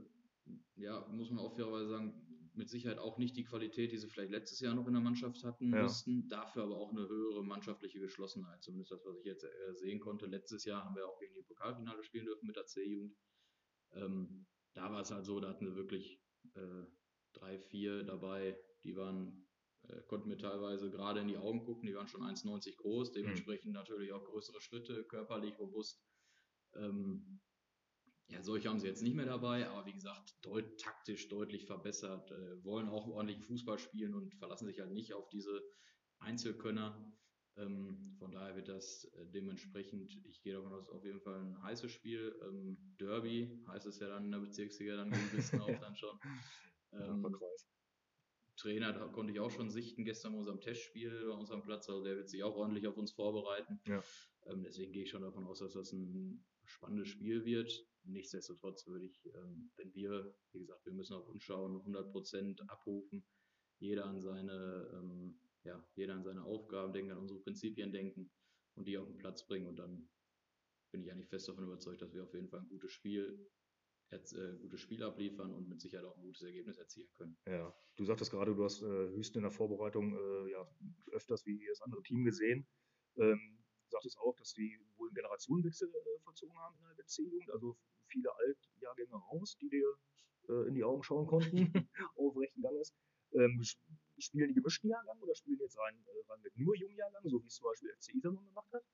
[0.76, 4.32] ja, muss man auch fairerweise sagen, mit Sicherheit auch nicht die Qualität, die sie vielleicht
[4.32, 5.82] letztes Jahr noch in der Mannschaft hatten Ja.
[5.82, 10.00] müssten, dafür aber auch eine höhere mannschaftliche Geschlossenheit, zumindest das, was ich jetzt äh, sehen
[10.00, 10.26] konnte.
[10.26, 13.14] Letztes Jahr haben wir auch gegen die Pokalfinale spielen dürfen mit der C-Jugend.
[13.92, 14.46] Ähm,
[14.78, 16.22] da war es halt so, da hatten sie wirklich
[16.54, 16.84] äh,
[17.32, 19.48] drei, vier dabei, die waren,
[19.88, 23.72] äh, konnten mir teilweise gerade in die Augen gucken, die waren schon 1,90 groß, dementsprechend
[23.72, 26.00] natürlich auch größere Schritte, körperlich robust.
[26.74, 27.40] Ähm,
[28.28, 32.30] ja, solche haben sie jetzt nicht mehr dabei, aber wie gesagt, deut taktisch deutlich verbessert,
[32.30, 35.60] äh, wollen auch ordentlich Fußball spielen und verlassen sich halt nicht auf diese
[36.20, 37.12] Einzelkönner.
[37.58, 41.62] Ähm, von daher wird das äh, dementsprechend, ich gehe davon aus, auf jeden Fall ein
[41.62, 42.34] heißes Spiel.
[42.42, 46.18] Ähm, Derby heißt es ja dann in der Bezirksliga dann gegen Wissen auch dann schon.
[46.92, 47.26] Ähm.
[48.56, 52.02] Trainer, da konnte ich auch schon sichten gestern bei unserem Testspiel bei unserem Platz, also
[52.02, 53.80] der wird sich auch ordentlich auf uns vorbereiten.
[53.86, 54.02] Ja.
[54.46, 57.86] Ähm, deswegen gehe ich schon davon aus, dass das ein spannendes Spiel wird.
[58.04, 63.24] Nichtsdestotrotz würde ich, ähm, wenn wir, wie gesagt, wir müssen auf uns schauen, 100% abrufen,
[63.78, 68.30] jeder an seine, ähm, ja, jeder an seine Aufgaben denken, an unsere Prinzipien denken
[68.74, 70.08] und die auf den Platz bringen und dann
[70.90, 73.46] bin ich eigentlich fest davon überzeugt, dass wir auf jeden Fall ein gutes Spiel,
[74.10, 74.18] äh,
[74.60, 77.36] gutes Spiel abliefern und mit Sicherheit auch ein gutes Ergebnis erzielen können.
[77.46, 80.66] Ja, du sagtest gerade, du hast äh, Hüsten in der Vorbereitung äh, ja
[81.12, 82.66] öfters wie das andere Team gesehen.
[83.16, 83.58] Ähm,
[83.90, 88.30] sagtest auch, dass die wohl einen Generationenwechsel äh, vollzogen haben innerhalb der C-Jugend, also viele
[88.34, 89.94] Altjahrgänge raus, die dir
[90.48, 91.50] äh, in die Augen schauen konnten,
[92.16, 92.94] auf rechten Ganges.
[93.32, 93.62] Ähm,
[94.20, 97.46] spielen die gemischten Jahrgang oder spielen jetzt rein, äh, rein mit nur Jungjahrgang, so wie
[97.46, 98.84] es zum Beispiel FC Iserlohn gemacht hat?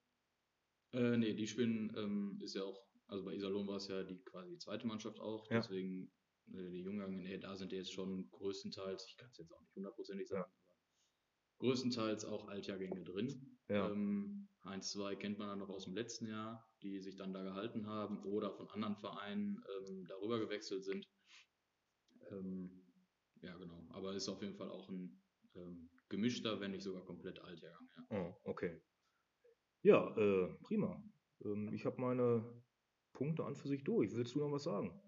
[0.93, 4.23] Äh, nee, die spielen, ähm, ist ja auch, also bei Iserlohn war es ja die
[4.23, 5.59] quasi die zweite Mannschaft auch, Ja.
[5.59, 6.13] deswegen
[6.53, 9.61] äh, die Jungen, nee, da sind die jetzt schon größtenteils, ich kann es jetzt auch
[9.61, 10.79] nicht hundertprozentig sagen, aber
[11.59, 13.59] größtenteils auch Altjahrgänge drin.
[13.69, 13.91] Ja.
[13.91, 17.43] Ähm, eins, zwei kennt man dann noch aus dem letzten Jahr, die sich dann da
[17.43, 21.09] gehalten haben oder von anderen Vereinen ähm, darüber gewechselt sind.
[22.31, 22.84] Ähm,
[23.42, 23.87] ja, genau.
[23.90, 25.20] Aber ist auf jeden Fall auch ein
[25.55, 27.88] ähm, gemischter, wenn nicht sogar komplett Altjahrgang.
[27.97, 28.20] Ja.
[28.20, 28.81] Oh, okay.
[29.83, 31.03] Ja, äh, prima.
[31.44, 32.62] Ähm, ich habe meine
[33.12, 34.14] Punkte an für sich durch.
[34.14, 35.01] Willst du noch was sagen?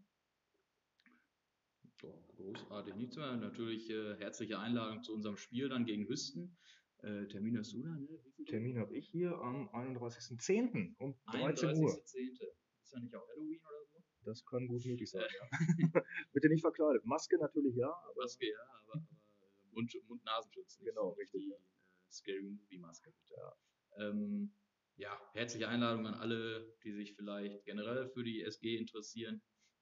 [2.00, 3.36] Boah, großartig, nichts mehr.
[3.36, 6.56] Natürlich äh, herzliche Einladung zu unserem Spiel dann gegen Hüsten.
[6.98, 8.08] Äh, Termin hast du da, ne?
[8.46, 10.96] Termin habe ich hier am 31.10.
[10.98, 11.90] um 13 Uhr.
[11.90, 12.56] 31.10.
[12.82, 13.95] Ist ja nicht auch Halloween oder so?
[14.26, 15.48] Das kann gut möglich sein, ja.
[16.32, 17.06] Bitte nicht verkleidet.
[17.06, 19.04] Maske natürlich ja, aber Maske, ja, aber, aber
[19.40, 20.80] äh, Mund, Mund-Nasenschutz.
[20.80, 21.56] nicht Genau, richtig, Die ja.
[21.56, 23.34] äh, Scary Movie-Maske, bitte.
[23.34, 23.56] Ja.
[23.98, 24.52] Ähm,
[24.96, 29.40] ja, herzliche Einladung an alle, die sich vielleicht generell für die SG interessieren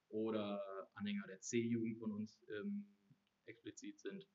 [0.09, 0.61] oder
[0.95, 2.87] Anhänger der C-Jugend von uns ähm,
[3.47, 4.29] explizit sind.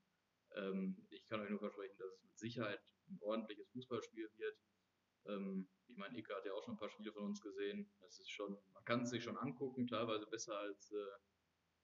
[0.56, 4.58] Ähm, ich kann euch nur versprechen, dass es mit Sicherheit ein ordentliches Fußballspiel wird.
[5.28, 7.92] Ähm, ich meine, Ike hat ja auch schon ein paar Spiele von uns gesehen.
[8.00, 8.58] Das ist schon,
[8.90, 10.96] kann es sich schon angucken, teilweise besser als äh,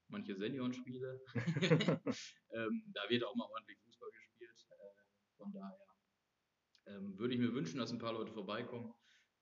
[0.07, 1.21] manche Seniorenspiele.
[2.49, 4.65] ähm, da wird auch mal ordentlich Fußball gespielt.
[4.71, 5.85] Äh, von daher
[6.87, 8.95] ähm, würde ich mir wünschen, dass ein paar Leute vorbeikommen.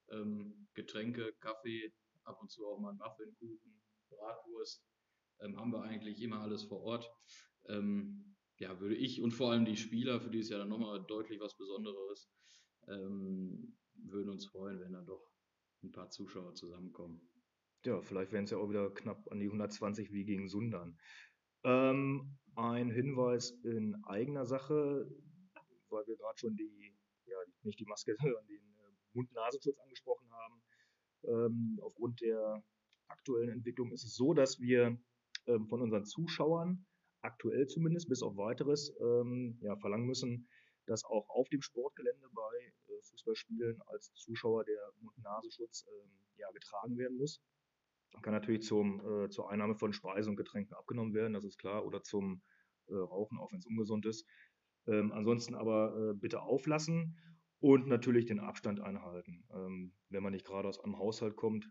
[0.10, 1.94] Ähm, Getränke, Kaffee,
[2.26, 4.86] ab und zu auch mal einen Muffin, Kuchen, Bratwurst.
[5.40, 7.10] Ähm, haben wir eigentlich immer alles vor Ort.
[7.70, 11.02] Ähm, ja, würde ich und vor allem die Spieler, für die ist ja dann nochmal
[11.08, 12.30] deutlich was Besonderes,
[12.90, 15.32] ähm, würden uns freuen, wenn dann doch
[15.82, 17.33] ein paar Zuschauer zusammenkommen.
[17.86, 20.98] Ja, vielleicht wären es ja auch wieder knapp an die 120 wie gegen Sundern.
[21.64, 25.10] Ähm, ein Hinweis in eigener Sache,
[25.90, 30.62] weil wir gerade schon die, ja, nicht die Maske, sondern den äh, Mund-Nasenschutz angesprochen haben.
[31.26, 32.64] Ähm, aufgrund der
[33.08, 34.98] aktuellen Entwicklung ist es so, dass wir
[35.48, 36.86] ähm, von unseren Zuschauern
[37.22, 40.48] aktuell zumindest bis auf weiteres ähm, ja, verlangen müssen,
[40.86, 46.98] dass auch auf dem Sportgelände bei äh, Fußballspielen als Zuschauer der Mund-Nasenschutz ähm, ja, getragen
[46.98, 47.42] werden muss.
[48.22, 51.86] Kann natürlich zum, äh, zur Einnahme von Speisen und Getränken abgenommen werden, das ist klar,
[51.86, 52.42] oder zum
[52.88, 54.26] äh, Rauchen, auch wenn es ungesund ist.
[54.88, 57.18] Ähm, ansonsten aber äh, bitte auflassen
[57.60, 61.70] und natürlich den Abstand einhalten, ähm, wenn man nicht gerade aus einem Haushalt kommt,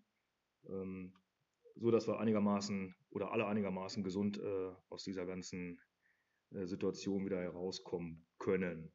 [0.69, 1.15] ähm,
[1.77, 5.81] so dass wir einigermaßen oder alle einigermaßen gesund äh, aus dieser ganzen
[6.51, 8.93] äh, Situation wieder herauskommen können.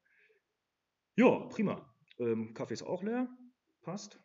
[1.16, 1.94] Ja, prima.
[2.20, 3.30] Ähm, Kaffee ist auch leer,
[3.82, 4.20] passt.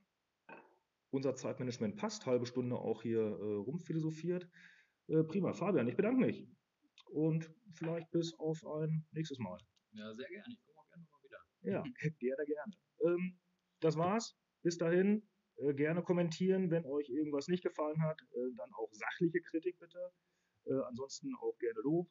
[1.13, 4.49] Unser Zeitmanagement passt, halbe Stunde auch hier äh, rumphilosophiert.
[5.09, 6.49] Äh, prima, Fabian, ich bedanke mich.
[7.11, 9.59] Und vielleicht bis auf ein nächstes Mal.
[9.93, 10.45] Ja, sehr gerne.
[10.49, 11.39] Ich komme auch gerne nochmal wieder.
[11.61, 11.83] Ja,
[12.19, 12.73] gerne, gerne.
[13.05, 13.39] Ähm,
[13.81, 14.35] das war's.
[14.63, 18.19] Bis dahin, äh, gerne kommentieren, wenn euch irgendwas nicht gefallen hat.
[18.33, 19.99] Äh, dann auch sachliche Kritik bitte.
[20.65, 22.09] Äh, ansonsten auch gerne Lob.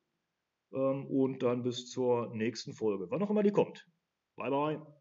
[0.74, 3.88] Ähm, und dann bis zur nächsten Folge, wann auch immer die kommt.
[4.36, 5.01] Bye, bye.